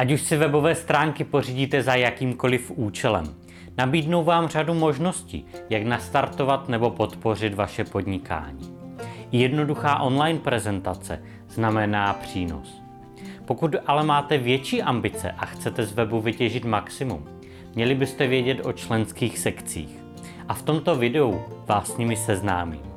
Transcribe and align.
Ať 0.00 0.12
už 0.12 0.22
si 0.22 0.36
webové 0.36 0.74
stránky 0.74 1.24
pořídíte 1.24 1.82
za 1.82 1.94
jakýmkoliv 1.94 2.70
účelem, 2.70 3.24
nabídnou 3.78 4.24
vám 4.24 4.48
řadu 4.48 4.74
možností, 4.74 5.46
jak 5.70 5.82
nastartovat 5.82 6.68
nebo 6.68 6.90
podpořit 6.90 7.54
vaše 7.54 7.84
podnikání. 7.84 8.76
Jednoduchá 9.32 9.98
online 9.98 10.38
prezentace 10.38 11.22
znamená 11.48 12.12
přínos. 12.12 12.82
Pokud 13.44 13.76
ale 13.86 14.04
máte 14.04 14.38
větší 14.38 14.82
ambice 14.82 15.30
a 15.30 15.46
chcete 15.46 15.86
z 15.86 15.92
webu 15.92 16.20
vytěžit 16.20 16.64
maximum, 16.64 17.28
měli 17.74 17.94
byste 17.94 18.26
vědět 18.26 18.66
o 18.66 18.72
členských 18.72 19.38
sekcích. 19.38 19.98
A 20.48 20.54
v 20.54 20.62
tomto 20.62 20.96
videu 20.96 21.40
vás 21.66 21.94
s 21.94 21.96
nimi 21.96 22.16
seznámím. 22.16 22.89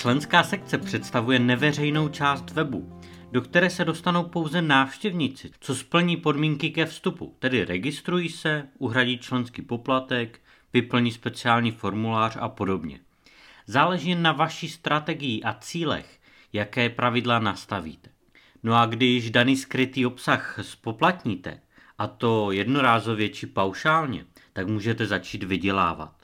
Členská 0.00 0.42
sekce 0.42 0.78
představuje 0.78 1.38
neveřejnou 1.38 2.08
část 2.08 2.50
webu, 2.50 3.00
do 3.32 3.40
které 3.40 3.70
se 3.70 3.84
dostanou 3.84 4.24
pouze 4.24 4.62
návštěvníci, 4.62 5.50
co 5.60 5.74
splní 5.74 6.16
podmínky 6.16 6.70
ke 6.70 6.86
vstupu, 6.86 7.36
tedy 7.38 7.64
registrují 7.64 8.28
se, 8.28 8.68
uhradí 8.78 9.18
členský 9.18 9.62
poplatek, 9.62 10.40
vyplní 10.72 11.12
speciální 11.12 11.70
formulář 11.70 12.36
a 12.40 12.48
podobně. 12.48 13.00
Záleží 13.66 14.14
na 14.14 14.32
vaší 14.32 14.68
strategii 14.68 15.42
a 15.42 15.54
cílech, 15.54 16.20
jaké 16.52 16.88
pravidla 16.88 17.38
nastavíte. 17.38 18.10
No 18.62 18.74
a 18.74 18.86
když 18.86 19.30
daný 19.30 19.56
skrytý 19.56 20.06
obsah 20.06 20.58
spoplatníte, 20.62 21.60
a 21.98 22.06
to 22.06 22.52
jednorázově 22.52 23.28
či 23.28 23.46
paušálně, 23.46 24.24
tak 24.52 24.66
můžete 24.66 25.06
začít 25.06 25.42
vydělávat. 25.42 26.19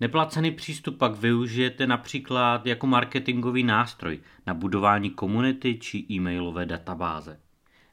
Neplacený 0.00 0.50
přístup 0.50 0.98
pak 0.98 1.16
využijete 1.16 1.86
například 1.86 2.66
jako 2.66 2.86
marketingový 2.86 3.62
nástroj 3.62 4.20
na 4.46 4.54
budování 4.54 5.10
komunity 5.10 5.78
či 5.78 6.06
e-mailové 6.10 6.66
databáze. 6.66 7.40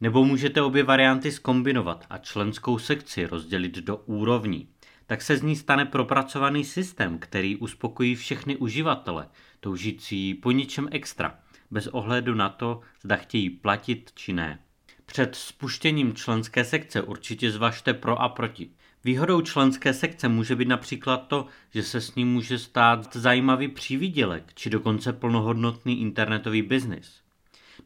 Nebo 0.00 0.24
můžete 0.24 0.62
obě 0.62 0.84
varianty 0.84 1.32
skombinovat 1.32 2.06
a 2.10 2.18
členskou 2.18 2.78
sekci 2.78 3.26
rozdělit 3.26 3.78
do 3.78 3.96
úrovní. 3.96 4.68
Tak 5.06 5.22
se 5.22 5.36
z 5.36 5.42
ní 5.42 5.56
stane 5.56 5.84
propracovaný 5.84 6.64
systém, 6.64 7.18
který 7.18 7.56
uspokojí 7.56 8.14
všechny 8.14 8.56
uživatele, 8.56 9.28
toužící 9.60 10.34
po 10.34 10.50
ničem 10.50 10.88
extra, 10.90 11.38
bez 11.70 11.86
ohledu 11.86 12.34
na 12.34 12.48
to, 12.48 12.80
zda 13.02 13.16
chtějí 13.16 13.50
platit 13.50 14.10
či 14.14 14.32
ne. 14.32 14.58
Před 15.06 15.34
spuštěním 15.34 16.14
členské 16.14 16.64
sekce 16.64 17.02
určitě 17.02 17.50
zvažte 17.50 17.94
pro 17.94 18.22
a 18.22 18.28
proti. 18.28 18.70
Výhodou 19.08 19.40
členské 19.40 19.94
sekce 19.94 20.28
může 20.28 20.56
být 20.56 20.68
například 20.68 21.16
to, 21.16 21.46
že 21.74 21.82
se 21.82 22.00
s 22.00 22.14
ním 22.14 22.32
může 22.32 22.58
stát 22.58 23.16
zajímavý 23.16 23.68
přívidělek 23.68 24.52
či 24.54 24.70
dokonce 24.70 25.12
plnohodnotný 25.12 26.00
internetový 26.00 26.62
biznis. 26.62 27.20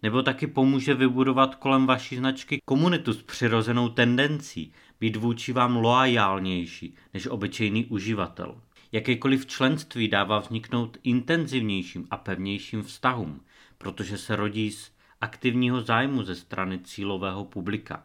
Nebo 0.02 0.22
taky 0.22 0.46
pomůže 0.46 0.94
vybudovat 0.94 1.54
kolem 1.54 1.86
vaší 1.86 2.16
značky 2.16 2.60
komunitu 2.64 3.12
s 3.12 3.22
přirozenou 3.22 3.88
tendencí 3.88 4.72
být 5.00 5.16
vůči 5.16 5.52
vám 5.52 5.76
loajálnější 5.76 6.94
než 7.14 7.26
obyčejný 7.26 7.84
uživatel. 7.84 8.60
Jakékoliv 8.92 9.46
členství 9.46 10.08
dává 10.08 10.38
vzniknout 10.38 10.96
intenzivnějším 11.02 12.06
a 12.10 12.16
pevnějším 12.16 12.82
vztahům, 12.82 13.40
protože 13.78 14.18
se 14.18 14.36
rodí 14.36 14.70
z 14.70 14.92
aktivního 15.20 15.80
zájmu 15.80 16.22
ze 16.22 16.34
strany 16.34 16.78
cílového 16.78 17.44
publika. 17.44 18.04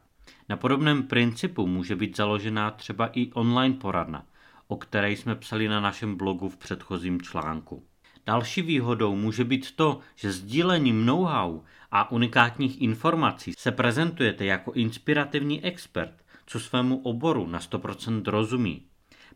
Na 0.50 0.58
podobném 0.58 1.03
principu 1.03 1.67
může 1.67 1.95
být 1.95 2.17
založená 2.17 2.72
třeba 2.72 3.08
i 3.14 3.31
online 3.33 3.75
poradna, 3.75 4.25
o 4.67 4.78
které 4.78 5.11
jsme 5.11 5.36
psali 5.36 5.67
na 5.67 5.80
našem 5.80 6.16
blogu 6.16 6.50
v 6.50 6.58
předchozím 6.58 7.22
článku. 7.22 7.84
Další 8.25 8.61
výhodou 8.61 9.16
může 9.16 9.44
být 9.44 9.75
to, 9.75 10.00
že 10.16 10.31
sdílením 10.31 11.06
know-how 11.06 11.61
a 11.92 12.11
unikátních 12.11 12.81
informací 12.81 13.53
se 13.58 13.72
prezentujete 13.72 14.45
jako 14.45 14.72
inspirativní 14.72 15.64
expert, 15.64 16.14
co 16.45 16.59
svému 16.59 16.97
oboru 16.97 17.47
na 17.47 17.59
100% 17.59 18.22
rozumí. 18.25 18.86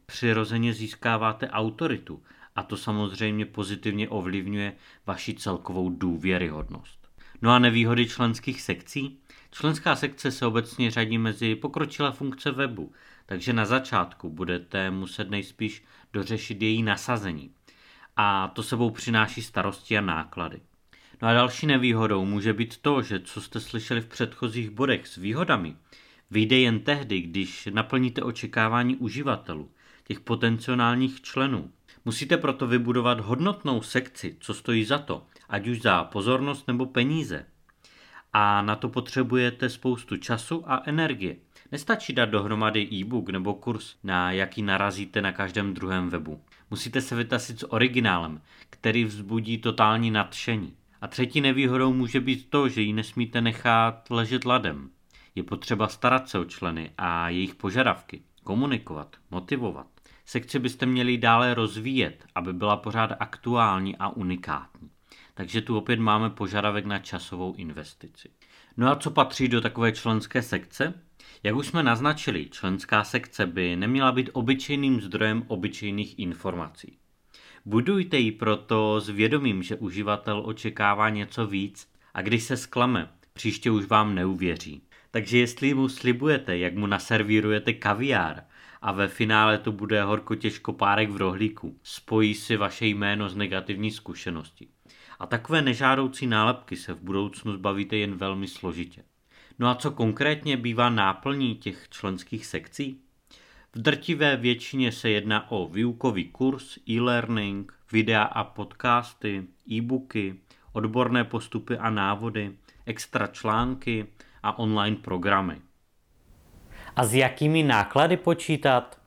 Přirozeně 0.05 0.73
získáváte 0.73 1.50
autoritu 1.50 2.23
a 2.55 2.64
to 2.64 2.77
samozřejmě 2.77 3.45
pozitivně 3.45 4.10
ovlivňuje 4.10 4.73
vaši 5.08 5.33
celkovou 5.33 5.89
důvěryhodnost. 5.89 7.01
No 7.41 7.52
a 7.52 7.59
nevýhody 7.59 8.07
členských 8.07 8.61
sekcí? 8.61 9.17
Členská 9.52 9.95
sekce 9.95 10.31
se 10.31 10.45
obecně 10.45 10.91
řadí 10.91 11.17
mezi 11.17 11.55
pokročilé 11.55 12.11
funkce 12.11 12.52
webu, 12.52 12.91
takže 13.25 13.53
na 13.53 13.65
začátku 13.65 14.29
budete 14.29 14.91
muset 14.91 15.29
nejspíš 15.29 15.83
dořešit 16.13 16.61
její 16.61 16.83
nasazení. 16.83 17.52
A 18.17 18.47
to 18.47 18.63
sebou 18.63 18.89
přináší 18.89 19.41
starosti 19.41 19.97
a 19.97 20.02
náklady. 20.02 20.61
No 21.21 21.27
a 21.27 21.33
další 21.33 21.67
nevýhodou 21.67 22.25
může 22.25 22.53
být 22.53 22.77
to, 22.77 23.02
že 23.02 23.19
co 23.19 23.41
jste 23.41 23.59
slyšeli 23.59 24.02
v 24.02 24.08
předchozích 24.08 24.69
bodech 24.69 25.08
s 25.08 25.15
výhodami, 25.15 25.75
vyjde 26.31 26.58
jen 26.58 26.79
tehdy, 26.79 27.21
když 27.21 27.69
naplníte 27.71 28.21
očekávání 28.21 28.95
uživatelů, 28.95 29.71
těch 30.03 30.19
potenciálních 30.19 31.21
členů. 31.21 31.71
Musíte 32.05 32.37
proto 32.37 32.67
vybudovat 32.67 33.19
hodnotnou 33.19 33.81
sekci, 33.81 34.37
co 34.39 34.53
stojí 34.53 34.85
za 34.85 34.97
to, 34.97 35.25
ať 35.52 35.67
už 35.67 35.82
za 35.82 36.04
pozornost 36.04 36.67
nebo 36.67 36.86
peníze 36.86 37.45
a 38.34 38.62
na 38.62 38.76
to 38.76 38.89
potřebujete 38.89 39.70
spoustu 39.70 40.17
času 40.17 40.64
a 40.72 40.82
energie. 40.86 41.36
Nestačí 41.72 42.14
dát 42.14 42.26
dohromady 42.26 42.88
e-book 42.94 43.30
nebo 43.30 43.54
kurz, 43.54 43.95
na 44.04 44.32
jaký 44.32 44.62
narazíte 44.62 45.22
na 45.22 45.32
každém 45.32 45.73
druhém 45.73 46.10
webu. 46.10 46.42
Musíte 46.70 47.02
se 47.02 47.16
vytasit 47.16 47.60
s 47.60 47.72
originálem, 47.72 48.42
který 48.70 49.06
vzbudí 49.06 49.58
totální 49.58 50.12
nadšení. 50.12 50.73
A 51.02 51.08
třetí 51.08 51.42
nevýhodou 51.42 51.94
může 51.94 52.20
být 52.20 52.50
to, 52.50 52.70
že 52.70 52.82
ji 52.82 52.94
nesmíte 52.94 53.42
nechat 53.42 54.10
ležet 54.10 54.45
ladem. 54.45 54.89
Je 55.36 55.44
potřeba 55.44 55.88
starat 55.88 56.30
se 56.30 56.39
o 56.39 56.45
členy 56.45 56.92
a 56.98 57.30
jejich 57.30 57.56
požadavky, 57.56 58.22
komunikovat, 58.44 59.16
motivovat. 59.32 59.88
Sekci 60.26 60.60
byste 60.60 60.86
měli 60.86 61.18
dále 61.18 61.54
rozvíjet, 61.54 62.26
aby 62.36 62.54
byla 62.54 62.78
pořád 62.78 63.12
aktuální 63.20 63.98
a 63.98 64.10
unikátní. 64.10 64.90
Takže 65.33 65.61
tu 65.61 65.77
opět 65.77 65.99
máme 65.99 66.30
požadavek 66.30 66.86
na 66.86 66.99
časovou 66.99 67.53
investici. 67.53 68.30
No 68.77 68.92
a 68.92 68.95
co 68.95 69.11
patří 69.11 69.47
do 69.47 69.61
takové 69.61 69.92
členské 69.92 70.42
sekce? 70.42 70.93
Jak 71.43 71.55
už 71.55 71.67
jsme 71.67 71.83
naznačili, 71.83 72.49
členská 72.49 73.03
sekce 73.03 73.45
by 73.45 73.75
neměla 73.75 74.11
být 74.11 74.30
obyčejným 74.33 75.02
zdrojem 75.02 75.43
obyčejných 75.47 76.20
informací. 76.20 76.97
Budujte 77.65 78.17
ji 78.17 78.31
proto 78.31 79.02
s 79.02 79.09
vědomím, 79.09 79.64
že 79.64 79.75
uživatel 79.75 80.41
očekává 80.45 81.09
něco 81.09 81.47
víc 81.47 81.87
a 82.14 82.21
když 82.21 82.43
se 82.43 82.58
sklame, 82.58 83.09
příště 83.33 83.71
už 83.71 83.86
vám 83.86 84.15
neuvěří. 84.15 84.81
Takže 85.11 85.37
jestli 85.37 85.73
mu 85.73 85.89
slibujete, 85.89 86.58
jak 86.58 86.75
mu 86.75 86.87
naservírujete 86.87 87.73
kaviár 87.73 88.43
a 88.81 88.91
ve 88.91 89.08
finále 89.08 89.58
to 89.58 89.71
bude 89.71 90.03
horko 90.03 90.36
těžko 90.36 90.73
párek 90.73 91.09
v 91.09 91.17
rohlíku, 91.17 91.80
spojí 91.83 92.33
si 92.33 92.58
vaše 92.58 92.86
jméno 92.86 93.30
z 93.30 93.36
negativní 93.36 93.91
zkušenosti. 93.91 94.67
A 95.21 95.26
takové 95.26 95.61
nežádoucí 95.61 96.27
nálepky 96.27 96.76
se 96.76 96.93
v 96.93 97.02
budoucnu 97.02 97.54
zbavíte 97.54 97.95
jen 97.95 98.15
velmi 98.15 98.48
složitě. 98.48 99.04
No 99.59 99.70
a 99.70 99.76
co 99.76 99.92
konkrétně 99.92 100.58
bývá 100.58 100.89
náplní 100.89 101.55
těch 101.55 101.89
členských 101.89 102.45
sekcí? 102.45 103.02
V 103.76 103.82
drtivé 103.82 104.37
většině 104.37 104.92
se 104.92 105.09
jedná 105.09 105.52
o 105.52 105.67
výukový 105.67 106.26
kurz, 106.26 106.77
e-learning, 106.89 107.73
videa 107.92 108.23
a 108.23 108.43
podcasty, 108.43 109.43
e-booky, 109.71 110.39
odborné 110.73 111.23
postupy 111.23 111.77
a 111.77 111.89
návody, 111.89 112.52
extra 112.86 113.27
články 113.27 114.08
a 114.43 114.59
online 114.59 114.95
programy. 114.95 115.61
A 116.95 117.05
s 117.05 117.14
jakými 117.14 117.64
náklady 117.64 118.17
počítat? 118.17 119.02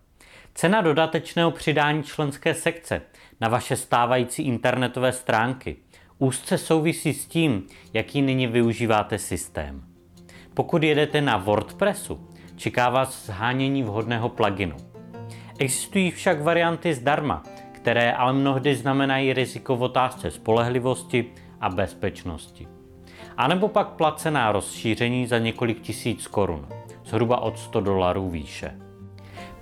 Cena 0.54 0.81
dodatečného 0.81 1.50
přidání 1.50 2.02
členské 2.02 2.54
sekce 2.54 3.02
na 3.41 3.48
vaše 3.48 3.76
stávající 3.76 4.42
internetové 4.42 5.12
stránky 5.12 5.76
úzce 6.19 6.58
souvisí 6.58 7.14
s 7.14 7.26
tím, 7.26 7.62
jaký 7.92 8.22
nyní 8.22 8.47
využíváte 8.47 9.19
systém. 9.19 9.82
Pokud 10.54 10.82
jedete 10.82 11.20
na 11.20 11.37
WordPressu, 11.37 12.28
čeká 12.56 12.90
vás 12.90 13.26
zhánění 13.26 13.82
vhodného 13.82 14.28
pluginu. 14.28 14.76
Existují 15.58 16.11
však 16.11 16.43
varianty 16.43 16.94
zdarma, 16.94 17.43
které 17.72 18.12
ale 18.12 18.32
mnohdy 18.32 18.75
znamenají 18.75 19.32
riziko 19.32 19.76
v 19.76 19.82
otázce 19.82 20.31
spolehlivosti 20.31 21.32
a 21.61 21.69
bezpečnosti. 21.69 22.69
A 23.37 23.49
nebo 23.49 23.69
pak 23.69 23.88
placená 23.88 24.52
rozšíření 24.52 25.26
za 25.26 25.38
několik 25.38 25.81
tisíc 25.81 26.26
korun, 26.26 26.69
zhruba 27.05 27.40
od 27.40 27.58
100 27.58 27.81
dolarů 27.81 28.31
výše. 28.31 28.75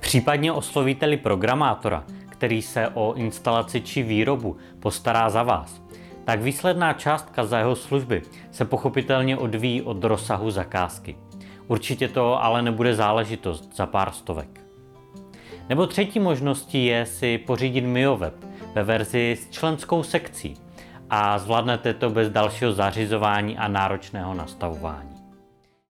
Případně 0.00 0.52
oslovíte-li 0.52 1.16
programátora, 1.16 2.04
který 2.28 2.62
se 2.62 2.88
o 2.88 3.14
instalaci 3.14 3.80
či 3.80 4.02
výrobu 4.02 4.56
postará 4.80 5.30
za 5.30 5.42
vás, 5.42 5.82
tak 6.24 6.40
výsledná 6.40 6.92
částka 6.92 7.44
za 7.44 7.58
jeho 7.58 7.76
služby 7.76 8.22
se 8.50 8.64
pochopitelně 8.64 9.36
odvíjí 9.36 9.82
od 9.82 10.04
rozsahu 10.04 10.50
zakázky. 10.50 11.16
Určitě 11.68 12.08
to 12.08 12.44
ale 12.44 12.62
nebude 12.62 12.94
záležitost 12.94 13.76
za 13.76 13.86
pár 13.86 14.10
stovek. 14.12 14.60
Nebo 15.68 15.86
třetí 15.86 16.20
možností 16.20 16.86
je 16.86 17.06
si 17.06 17.38
pořídit 17.38 17.80
MioWeb 17.80 18.34
ve 18.74 18.82
verzi 18.82 19.38
s 19.40 19.50
členskou 19.50 20.02
sekcí 20.02 20.56
a 21.10 21.38
zvládnete 21.38 21.94
to 21.94 22.10
bez 22.10 22.30
dalšího 22.30 22.72
zařizování 22.72 23.58
a 23.58 23.68
náročného 23.68 24.34
nastavování. 24.34 25.11